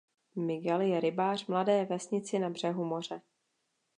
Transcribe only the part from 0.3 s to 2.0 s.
Miguel je rybář v malé